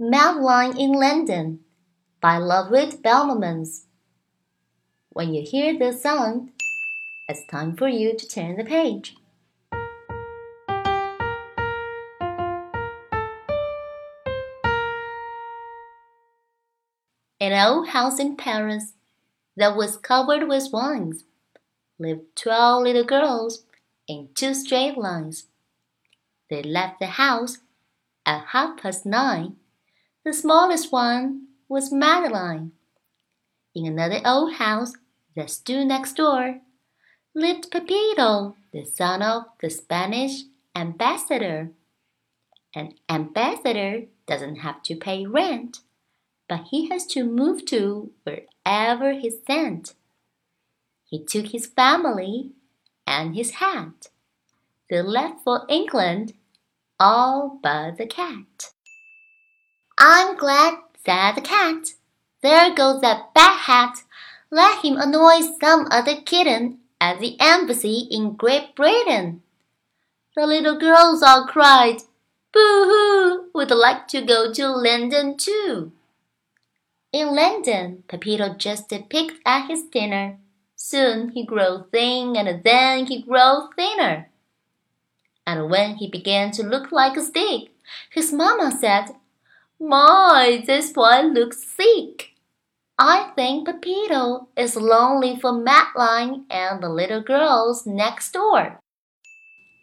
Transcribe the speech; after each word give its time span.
Madeline 0.00 0.78
in 0.78 0.92
London 0.92 1.58
by 2.20 2.38
Ludwig 2.38 3.02
Bemelmans. 3.02 3.86
When 5.08 5.34
you 5.34 5.42
hear 5.44 5.76
this 5.76 6.00
sound, 6.02 6.50
it's 7.28 7.44
time 7.50 7.74
for 7.74 7.88
you 7.88 8.16
to 8.16 8.28
turn 8.28 8.56
the 8.56 8.62
page. 8.62 9.16
An 17.40 17.66
old 17.66 17.88
house 17.88 18.20
in 18.20 18.36
Paris 18.36 18.92
that 19.56 19.74
was 19.74 19.96
covered 19.96 20.46
with 20.46 20.70
vines 20.70 21.24
lived 21.98 22.36
twelve 22.36 22.84
little 22.84 23.02
girls 23.02 23.64
in 24.06 24.28
two 24.36 24.54
straight 24.54 24.96
lines. 24.96 25.48
They 26.48 26.62
left 26.62 27.00
the 27.00 27.06
house 27.06 27.58
at 28.24 28.46
half 28.52 28.80
past 28.80 29.04
nine. 29.04 29.56
The 30.28 30.34
smallest 30.34 30.92
one 30.92 31.46
was 31.70 31.90
Madeline. 31.90 32.72
In 33.74 33.86
another 33.86 34.20
old 34.26 34.56
house 34.56 34.92
that 35.34 35.48
stood 35.48 35.86
next 35.86 36.16
door 36.16 36.60
lived 37.34 37.70
Pepito, 37.70 38.54
the 38.70 38.84
son 38.84 39.22
of 39.22 39.44
the 39.62 39.70
Spanish 39.70 40.42
ambassador. 40.76 41.70
An 42.74 42.92
ambassador 43.08 44.02
doesn't 44.26 44.56
have 44.56 44.82
to 44.82 44.96
pay 44.96 45.24
rent 45.24 45.80
but 46.46 46.64
he 46.70 46.90
has 46.90 47.06
to 47.06 47.24
move 47.24 47.64
to 47.64 48.10
wherever 48.24 49.12
he's 49.12 49.42
sent. 49.46 49.94
He 51.06 51.24
took 51.24 51.46
his 51.46 51.66
family 51.66 52.50
and 53.06 53.34
his 53.34 53.52
hat. 53.52 54.08
They 54.90 55.00
left 55.00 55.42
for 55.42 55.64
England, 55.70 56.34
all 57.00 57.58
but 57.62 57.96
the 57.96 58.06
cat. 58.06 58.74
I'm 59.98 60.36
glad, 60.36 60.74
said 61.04 61.32
the 61.32 61.40
cat. 61.40 61.94
There 62.40 62.72
goes 62.74 63.00
that 63.00 63.34
bad 63.34 63.58
hat. 63.58 64.02
Let 64.50 64.84
him 64.84 64.96
annoy 64.96 65.40
some 65.60 65.88
other 65.90 66.20
kitten 66.20 66.78
at 67.00 67.18
the 67.18 67.36
embassy 67.40 68.06
in 68.10 68.36
Great 68.36 68.76
Britain. 68.76 69.42
The 70.36 70.46
little 70.46 70.78
girls 70.78 71.22
all 71.22 71.46
cried, 71.46 72.02
Boo 72.52 72.84
hoo! 72.84 73.50
Would 73.54 73.70
like 73.72 74.06
to 74.08 74.22
go 74.22 74.52
to 74.52 74.68
London 74.68 75.36
too. 75.36 75.92
In 77.12 77.34
London, 77.34 78.04
Pepito 78.06 78.54
just 78.54 78.88
picked 78.88 79.40
at 79.44 79.66
his 79.66 79.82
dinner. 79.82 80.38
Soon 80.76 81.30
he 81.30 81.44
grew 81.44 81.86
thin, 81.90 82.36
and 82.36 82.62
then 82.62 83.06
he 83.06 83.22
grew 83.22 83.68
thinner. 83.74 84.30
And 85.46 85.70
when 85.70 85.96
he 85.96 86.08
began 86.08 86.52
to 86.52 86.62
look 86.62 86.92
like 86.92 87.16
a 87.16 87.22
stick, 87.22 87.70
his 88.10 88.32
mamma 88.32 88.70
said, 88.70 89.16
My, 89.80 90.64
this 90.66 90.90
boy 90.90 91.22
looks 91.32 91.64
sick. 91.64 92.34
I 92.98 93.30
think 93.36 93.68
Pepito 93.68 94.48
is 94.56 94.74
lonely 94.74 95.38
for 95.38 95.52
Madeline 95.52 96.46
and 96.50 96.82
the 96.82 96.88
little 96.88 97.22
girls 97.22 97.86
next 97.86 98.32
door. 98.32 98.80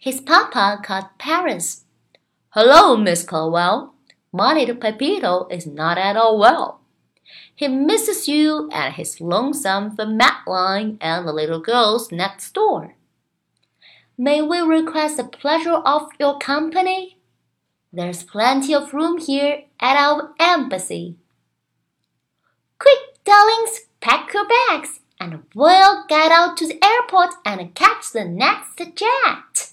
His 0.00 0.20
papa 0.20 0.80
called 0.82 1.06
Paris. 1.18 1.84
Hello, 2.50 2.96
Miss 2.96 3.22
Clavel. 3.22 3.94
My 4.32 4.52
little 4.52 4.74
Pepito 4.74 5.46
is 5.48 5.64
not 5.64 5.96
at 5.96 6.16
all 6.16 6.40
well. 6.40 6.80
He 7.54 7.68
misses 7.68 8.26
you 8.26 8.68
and 8.72 8.94
he's 8.94 9.20
lonesome 9.20 9.94
for 9.94 10.06
Madeline 10.06 10.98
and 11.00 11.26
the 11.26 11.32
little 11.32 11.60
girls 11.60 12.10
next 12.10 12.52
door. 12.52 12.96
May 14.18 14.42
we 14.42 14.58
request 14.58 15.18
the 15.18 15.24
pleasure 15.24 15.74
of 15.86 16.08
your 16.18 16.38
company? 16.38 17.13
There's 17.96 18.24
plenty 18.24 18.74
of 18.74 18.92
room 18.92 19.18
here 19.18 19.62
at 19.78 19.96
our 19.96 20.34
embassy. 20.40 21.14
Quick, 22.76 22.98
darlings, 23.24 23.82
pack 24.00 24.34
your 24.34 24.48
bags, 24.48 24.98
and 25.20 25.44
we'll 25.54 26.04
get 26.08 26.32
out 26.32 26.56
to 26.56 26.66
the 26.66 26.84
airport 26.84 27.34
and 27.46 27.72
catch 27.76 28.10
the 28.10 28.24
next 28.24 28.78
jet. 28.96 29.70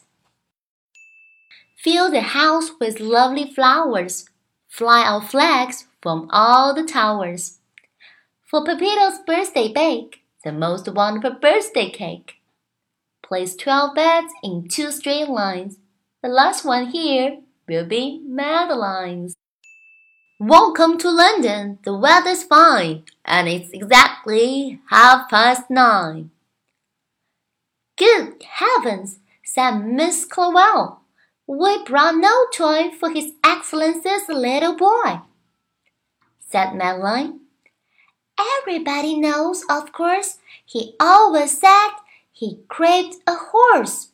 Fill 1.79 2.11
the 2.11 2.21
house 2.21 2.69
with 2.79 2.99
lovely 2.99 3.51
flowers. 3.51 4.29
Fly 4.67 5.01
our 5.01 5.23
flags 5.23 5.87
from 5.99 6.29
all 6.31 6.75
the 6.75 6.83
towers. 6.83 7.57
For 8.43 8.63
Pepito's 8.63 9.17
birthday 9.25 9.73
bake, 9.73 10.23
the 10.43 10.51
most 10.51 10.87
wonderful 10.87 11.39
birthday 11.39 11.89
cake. 11.89 12.35
Place 13.23 13.55
12 13.55 13.95
beds 13.95 14.31
in 14.43 14.67
two 14.67 14.91
straight 14.91 15.27
lines. 15.27 15.79
The 16.21 16.29
last 16.29 16.63
one 16.63 16.91
here 16.91 17.39
will 17.71 17.85
be 17.85 18.19
Madeline's. 18.27 19.37
Welcome 20.41 20.97
to 20.97 21.09
London. 21.09 21.79
The 21.85 21.95
weather's 21.95 22.43
fine, 22.43 23.05
and 23.23 23.47
it's 23.47 23.69
exactly 23.71 24.81
half 24.89 25.29
past 25.29 25.69
nine. 25.69 26.31
Good 27.97 28.43
heavens, 28.43 29.19
said 29.45 29.85
Miss 29.85 30.25
Clavel. 30.25 30.99
We 31.47 31.81
brought 31.85 32.15
no 32.15 32.47
toy 32.53 32.91
for 32.91 33.09
His 33.09 33.31
Excellency's 33.41 34.27
little 34.27 34.75
boy, 34.75 35.21
said 36.49 36.75
Madeline. 36.75 37.39
Everybody 38.37 39.17
knows, 39.17 39.63
of 39.69 39.93
course. 39.93 40.39
He 40.65 40.95
always 40.99 41.57
said 41.57 41.91
he 42.33 42.65
craved 42.67 43.15
a 43.25 43.35
horse. 43.35 44.09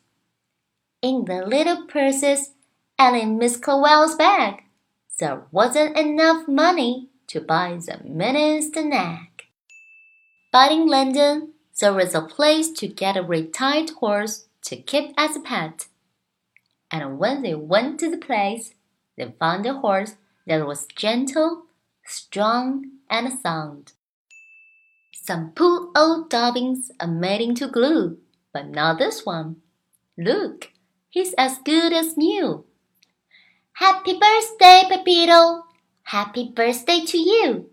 In 1.01 1.25
the 1.25 1.44
little 1.44 1.88
purses 1.88 2.51
and 3.00 3.16
in 3.16 3.38
Miss 3.38 3.58
Clavel's 3.58 4.16
bag, 4.16 4.63
there 5.19 5.44
wasn't 5.52 5.97
enough 5.97 6.47
money 6.47 7.09
to 7.28 7.41
buy 7.41 7.78
the 7.78 8.00
meanest 8.03 8.75
nag. 8.75 9.44
But 10.52 10.72
in 10.72 10.88
London, 10.88 11.53
there 11.80 11.94
was 11.94 12.16
a 12.16 12.22
place 12.22 12.72
to 12.72 12.88
get 12.88 13.18
a 13.18 13.22
retired 13.22 13.91
horse 13.91 14.47
to 14.63 14.75
keep 14.75 15.13
as 15.18 15.35
a 15.35 15.40
pet. 15.40 15.88
And 16.91 17.19
when 17.19 17.41
they 17.41 17.53
went 17.53 18.00
to 18.00 18.09
the 18.09 18.18
place, 18.18 18.74
they 19.18 19.34
found 19.40 19.66
a 19.66 19.74
horse 19.74 20.16
that 20.46 20.66
was 20.66 20.88
gentle, 20.96 21.64
strong, 22.06 22.85
and 23.09 23.38
sound. 23.40 23.94
Some 25.14 25.52
poor 25.52 25.90
old 25.96 26.29
dobbins 26.29 26.90
are 27.00 27.08
made 27.08 27.41
into 27.41 27.68
glue, 27.68 28.18
but 28.53 28.69
not 28.69 28.97
this 28.97 29.25
one. 29.25 29.58
Look, 30.18 30.72
he's 31.09 31.34
as 31.34 31.58
good 31.58 31.91
as 31.91 32.16
new. 32.16 32.64
Happy 33.80 34.18
birthday, 34.20 34.86
Pepito! 34.90 35.66
Happy 36.02 36.52
birthday 36.56 37.02
to 37.06 37.16
you! 37.20 37.70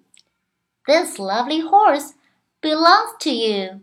This 0.87 1.19
lovely 1.19 1.61
horse 1.61 2.13
belongs 2.61 3.13
to 3.21 3.31
you. 3.31 3.81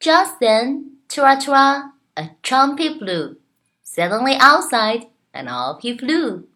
Just 0.00 0.40
then, 0.40 0.96
tra 1.08 1.38
tra, 1.40 1.92
a 2.16 2.30
trumpet 2.42 2.98
blew. 2.98 3.36
Suddenly 3.84 4.34
outside, 4.40 5.06
and 5.32 5.48
off 5.48 5.82
he 5.82 5.96
flew. 5.96 6.48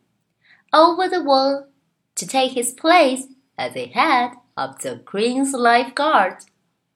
Over 0.72 1.08
the 1.08 1.22
wall, 1.22 1.68
to 2.16 2.26
take 2.26 2.54
his 2.54 2.72
place, 2.72 3.28
as 3.56 3.74
the 3.74 3.86
head 3.86 4.32
of 4.56 4.80
the 4.80 4.96
Queen's 5.06 5.52
Life 5.52 5.94
Guards, 5.94 6.46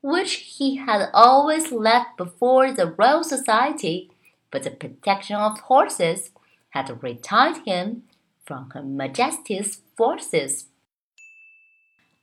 which 0.03 0.35
he 0.59 0.79
had 0.79 1.11
always 1.15 1.71
left 1.71 2.17
before 2.17 2.73
the 2.73 2.91
Royal 2.91 3.23
Society, 3.23 4.11
for 4.51 4.59
the 4.59 4.73
protection 4.73 5.37
of 5.37 5.61
horses 5.61 6.31
had 6.75 7.03
retired 7.03 7.59
him 7.65 8.03
from 8.45 8.69
Her 8.71 8.83
Majesty's 8.83 9.81
forces. 9.97 10.67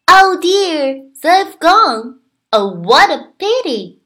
Oh 0.10 0.38
dear, 0.42 1.08
they've 1.24 1.58
gone! 1.60 2.20
Oh, 2.52 2.70
what 2.74 3.10
a 3.10 3.30
pity! 3.40 4.00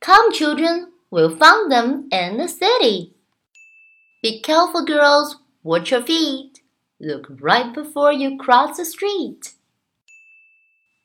Come, 0.00 0.32
children, 0.32 0.92
we'll 1.08 1.36
find 1.36 1.70
them 1.70 2.08
in 2.10 2.36
the 2.36 2.48
city. 2.48 3.14
Be 4.22 4.40
careful, 4.40 4.84
girls, 4.84 5.36
watch 5.62 5.92
your 5.92 6.02
feet. 6.02 6.60
Look 7.00 7.28
right 7.40 7.72
before 7.72 8.12
you 8.12 8.36
cross 8.36 8.76
the 8.76 8.84
street. 8.84 9.52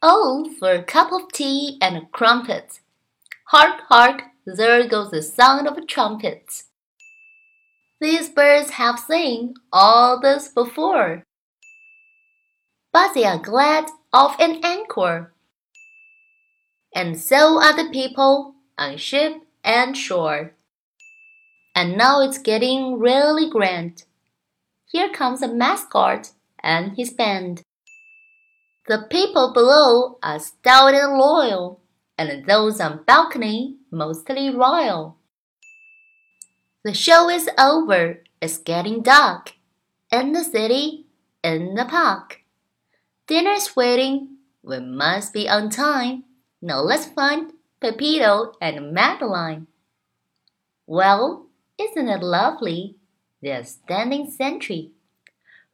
Oh, 0.01 0.49
for 0.57 0.71
a 0.71 0.83
cup 0.83 1.11
of 1.11 1.31
tea 1.31 1.77
and 1.79 1.97
a 1.97 2.07
crumpet. 2.11 2.79
Hark, 3.49 3.81
hark, 3.89 4.23
there 4.43 4.87
goes 4.87 5.11
the 5.11 5.21
sound 5.21 5.67
of 5.67 5.77
a 5.77 5.85
trumpet. 5.85 6.63
These 8.01 8.29
birds 8.29 8.71
have 8.71 8.97
seen 8.97 9.53
all 9.71 10.19
this 10.19 10.47
before, 10.47 11.23
but 12.91 13.13
they 13.13 13.25
are 13.25 13.37
glad 13.37 13.91
of 14.11 14.35
an 14.39 14.59
anchor. 14.63 15.31
And 16.95 17.19
so 17.19 17.61
are 17.61 17.75
the 17.77 17.91
people 17.91 18.55
on 18.75 18.97
ship 18.97 19.35
and 19.63 19.95
shore. 19.95 20.55
And 21.75 21.95
now 21.95 22.21
it's 22.21 22.39
getting 22.39 22.97
really 22.97 23.47
grand. 23.47 24.05
Here 24.91 25.13
comes 25.13 25.43
a 25.43 25.47
mascot 25.47 26.31
and 26.63 26.97
his 26.97 27.11
band. 27.13 27.61
The 28.87 29.05
people 29.11 29.53
below 29.53 30.17
are 30.23 30.39
stout 30.39 30.95
and 30.95 31.19
loyal, 31.19 31.79
and 32.17 32.47
those 32.47 32.81
on 32.81 33.03
balcony 33.05 33.77
mostly 33.91 34.49
royal. 34.49 35.17
The 36.83 36.95
show 36.95 37.29
is 37.29 37.47
over, 37.59 38.23
it's 38.41 38.57
getting 38.57 39.03
dark. 39.03 39.53
In 40.11 40.33
the 40.33 40.43
city, 40.43 41.05
in 41.43 41.75
the 41.75 41.85
park. 41.85 42.41
Dinner's 43.27 43.75
waiting. 43.75 44.37
We 44.63 44.79
must 44.79 45.31
be 45.31 45.47
on 45.47 45.69
time. 45.69 46.23
Now 46.59 46.81
let's 46.81 47.05
find 47.05 47.53
Pepito 47.79 48.53
and 48.59 48.93
Madeline. 48.93 49.67
Well, 50.87 51.47
isn't 51.77 52.09
it 52.09 52.23
lovely? 52.23 52.95
They're 53.41 53.63
standing 53.63 54.31
sentry 54.31 54.91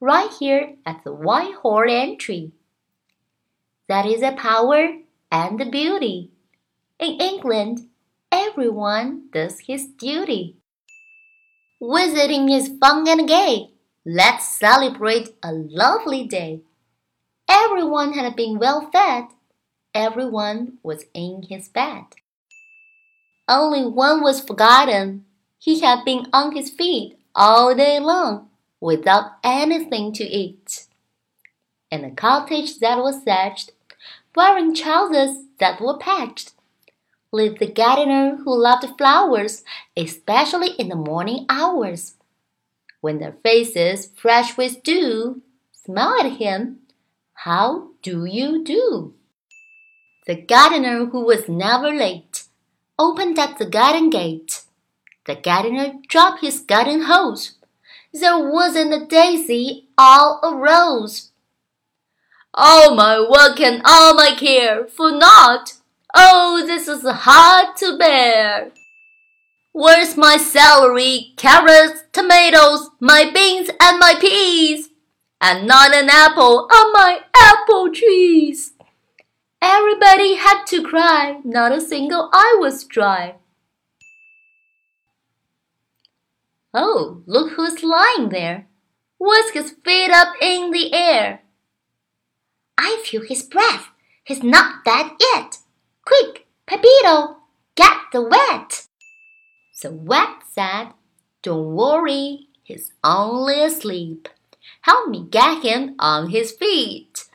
right 0.02 0.30
here 0.40 0.76
at 0.86 1.04
the 1.04 1.14
White 1.14 1.56
Horse 1.56 1.92
entry. 1.92 2.52
That 3.88 4.06
is 4.06 4.22
a 4.22 4.34
power 4.34 5.00
and 5.32 5.62
a 5.62 5.70
beauty. 5.70 6.32
In 7.00 7.20
England, 7.22 7.88
everyone 8.30 9.30
does 9.32 9.62
his 9.62 9.88
duty. 9.88 10.58
Visiting 11.82 12.50
is 12.50 12.76
fun 12.80 13.08
and 13.08 13.28
gay. 13.28 13.70
Let's 14.04 14.58
celebrate 14.58 15.36
a 15.44 15.52
lovely 15.52 16.26
day. 16.26 16.62
Everyone 17.48 18.14
had 18.14 18.36
been 18.36 18.58
well 18.58 18.90
fed. 18.92 19.26
Everyone 19.94 20.80
was 20.82 21.06
in 21.14 21.44
his 21.44 21.70
bed. 21.70 22.06
Only 23.48 23.86
one 23.86 24.22
was 24.22 24.42
forgotten. 24.42 25.26
He 25.60 25.80
had 25.82 26.04
been 26.04 26.28
on 26.34 26.56
his 26.56 26.72
feet 26.72 27.18
all 27.36 27.76
day 27.76 28.00
long 28.00 28.50
without 28.82 29.34
anything 29.44 30.14
to 30.14 30.24
eat. 30.24 30.88
In 31.92 32.04
a 32.04 32.12
cottage 32.12 32.80
that 32.80 32.98
was 32.98 33.24
thatched, 33.24 33.72
wearing 34.36 34.74
trousers 34.74 35.38
that 35.60 35.80
were 35.80 35.98
patched, 35.98 36.54
lived 37.38 37.60
the 37.60 37.72
gardener 37.72 38.38
who 38.44 38.62
loved 38.62 38.98
flowers, 38.98 39.64
especially 39.96 40.72
in 40.72 40.90
the 40.90 40.96
morning 40.96 41.46
hours. 41.48 42.16
When 43.02 43.20
their 43.20 43.38
faces, 43.44 44.12
fresh 44.16 44.58
with 44.58 44.84
dew, 44.84 45.42
smiled 45.72 46.26
at 46.26 46.40
him, 46.40 46.80
How 47.46 47.92
do 48.02 48.26
you 48.26 48.64
do? 48.64 49.14
The 50.26 50.36
gardener 50.36 51.06
who 51.06 51.24
was 51.24 51.48
never 51.48 51.90
late 51.94 52.44
opened 53.00 53.38
at 53.40 53.58
the 53.60 53.66
garden 53.66 54.10
gate. 54.10 54.64
The 55.26 55.36
gardener 55.36 55.94
dropped 56.10 56.42
his 56.42 56.60
garden 56.60 57.04
hose 57.04 57.58
there 58.14 58.40
wasn't 58.40 58.94
a 58.94 59.06
daisy, 59.06 59.88
all 59.98 60.40
a 60.44 60.56
rose. 60.56 61.32
All 62.54 62.96
my 62.96 63.20
work 63.20 63.60
and 63.60 63.82
all 63.86 64.16
my 64.16 64.32
care 64.32 64.88
for 64.88 65.12
naught. 65.12 65.74
Oh, 66.20 66.64
this 66.66 66.88
is 66.88 67.04
hard 67.08 67.78
to 67.78 67.96
bear. 67.96 68.72
Where's 69.72 70.18
my 70.18 70.38
celery, 70.38 71.34
carrots, 71.38 72.06
tomatoes, 72.12 72.90
my 73.00 73.30
beans 73.32 73.70
and 73.80 74.00
my 74.00 74.16
peas? 74.20 74.90
And 75.40 75.68
not 75.68 75.94
an 75.94 76.10
apple 76.10 76.68
on 76.74 76.92
my 76.94 77.20
apple 77.40 77.94
trees. 77.94 78.74
Everybody 79.62 80.34
had 80.38 80.64
to 80.70 80.82
cry, 80.82 81.40
not 81.44 81.72
a 81.72 81.80
single 81.80 82.32
eye 82.34 82.58
was 82.60 82.84
dry. 82.84 83.36
Oh, 86.74 87.22
look 87.28 87.52
who's 87.52 87.84
lying 87.84 88.30
there, 88.30 88.66
with 89.20 89.54
his 89.54 89.76
feet 89.86 90.10
up 90.10 90.34
in 90.42 90.72
the 90.72 90.92
air. 90.96 91.42
I 92.76 93.04
feel 93.06 93.22
his 93.22 93.44
breath. 93.44 93.90
He's 94.24 94.42
not 94.42 94.84
dead 94.84 95.12
yet. 95.20 95.60
Quick, 96.08 96.48
Pepito, 96.66 97.36
get 97.76 97.98
the 98.14 98.22
wet. 98.22 98.88
The 99.82 99.92
wet 99.92 100.38
said, 100.50 100.94
Don't 101.42 101.76
worry, 101.76 102.48
he's 102.64 102.94
only 103.04 103.62
asleep. 103.62 104.30
Help 104.84 105.10
me 105.10 105.28
get 105.30 105.64
him 105.64 105.96
on 106.00 106.30
his 106.30 106.54
feet. 106.54 107.26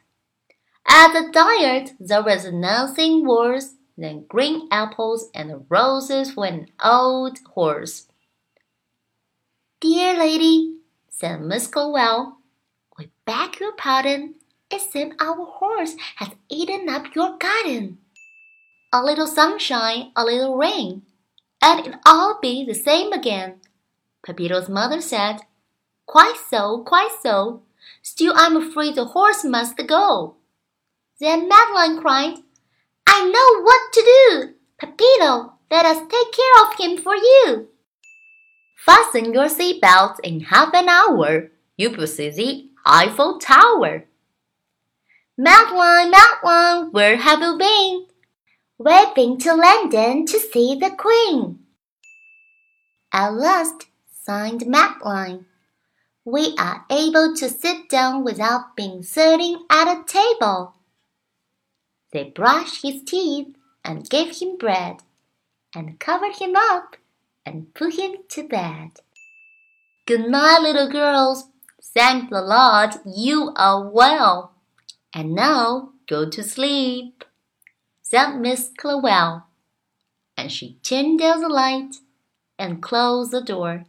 At 0.88 1.12
the 1.12 1.30
diet, 1.30 1.92
there 2.00 2.22
was 2.22 2.50
nothing 2.50 3.26
worse 3.26 3.74
than 3.98 4.24
green 4.26 4.68
apples 4.70 5.28
and 5.34 5.66
roses 5.68 6.32
for 6.32 6.46
an 6.46 6.68
old 6.82 7.40
horse. 7.52 8.08
Dear 9.82 10.16
lady, 10.16 10.78
said 11.10 11.42
Miss 11.42 11.66
Clavel, 11.66 12.38
we 12.98 13.10
beg 13.26 13.60
your 13.60 13.72
pardon. 13.72 14.36
It 14.70 14.80
seems 14.80 15.14
our 15.20 15.44
horse 15.44 15.94
has 16.16 16.30
eaten 16.48 16.88
up 16.88 17.14
your 17.14 17.36
garden. 17.36 17.98
A 18.92 19.02
little 19.02 19.26
sunshine, 19.26 20.12
a 20.14 20.24
little 20.24 20.56
rain, 20.56 21.02
and 21.62 21.80
it'll 21.80 22.00
all 22.04 22.38
be 22.42 22.64
the 22.64 22.74
same 22.74 23.12
again. 23.12 23.54
Pepito's 24.24 24.68
mother 24.68 25.00
said, 25.00 25.40
Quite 26.06 26.36
so, 26.50 26.82
quite 26.84 27.16
so. 27.22 27.62
Still, 28.02 28.34
I'm 28.36 28.56
afraid 28.56 28.94
the 28.94 29.06
horse 29.06 29.44
must 29.44 29.76
go. 29.86 30.36
Then 31.20 31.48
Madeline 31.48 32.00
cried, 32.00 32.34
I 33.06 33.24
know 33.24 33.62
what 33.62 33.92
to 33.92 34.00
do. 34.02 34.54
Pepito, 34.78 35.54
let 35.70 35.86
us 35.86 35.98
take 35.98 36.32
care 36.32 36.66
of 36.66 36.78
him 36.78 37.02
for 37.02 37.16
you. 37.16 37.68
Fasten 38.76 39.32
your 39.32 39.46
seatbelts 39.46 40.18
in 40.22 40.40
half 40.40 40.74
an 40.74 40.88
hour. 40.88 41.50
You 41.76 41.90
will 41.90 42.06
see 42.06 42.30
the 42.30 42.68
Eiffel 42.84 43.38
Tower. 43.38 44.04
Madeline, 45.38 46.10
Madeline, 46.10 46.92
where 46.92 47.16
have 47.16 47.40
you 47.40 47.56
been? 47.56 48.06
Been 48.84 49.38
to 49.38 49.54
London 49.54 50.26
to 50.26 50.40
see 50.40 50.74
the 50.74 50.90
Queen. 50.90 51.60
At 53.12 53.34
last, 53.34 53.86
signed 54.10 54.66
Madeline. 54.66 55.46
We 56.24 56.56
are 56.58 56.84
able 56.90 57.34
to 57.36 57.48
sit 57.48 57.88
down 57.88 58.24
without 58.24 58.74
being 58.74 59.04
sitting 59.04 59.64
at 59.70 59.86
a 59.86 60.02
table. 60.04 60.74
They 62.12 62.24
brushed 62.24 62.82
his 62.82 63.04
teeth 63.04 63.54
and 63.84 64.10
gave 64.10 64.38
him 64.38 64.56
bread 64.56 65.02
and 65.74 66.00
covered 66.00 66.36
him 66.36 66.54
up 66.56 66.96
and 67.46 67.74
put 67.74 67.94
him 67.94 68.14
to 68.30 68.48
bed. 68.48 69.00
Good 70.06 70.28
night, 70.28 70.60
little 70.62 70.90
girls. 70.90 71.44
Thank 71.80 72.30
the 72.30 72.42
Lord 72.42 72.94
you 73.06 73.52
are 73.54 73.88
well. 73.88 74.54
And 75.14 75.34
now 75.34 75.90
go 76.08 76.28
to 76.28 76.42
sleep, 76.42 77.24
said 78.12 78.36
Miss 78.36 78.70
Clavel. 78.76 79.44
And 80.36 80.52
she 80.52 80.78
turned 80.82 81.18
down 81.18 81.40
the 81.40 81.48
light 81.48 81.94
and 82.58 82.82
closed 82.82 83.30
the 83.30 83.40
door. 83.40 83.86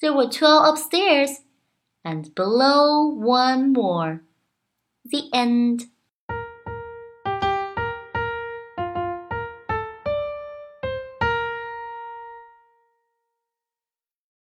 There 0.00 0.12
were 0.12 0.28
twelve 0.28 0.66
upstairs, 0.66 1.38
and 2.04 2.34
below 2.34 3.06
one 3.06 3.72
more. 3.72 4.22
The 5.04 5.30
end. 5.32 5.84